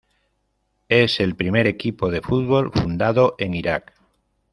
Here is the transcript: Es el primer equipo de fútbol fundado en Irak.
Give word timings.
Es 0.89 1.19
el 1.19 1.35
primer 1.35 1.67
equipo 1.67 2.09
de 2.09 2.21
fútbol 2.23 2.71
fundado 2.73 3.35
en 3.37 3.53
Irak. 3.53 3.93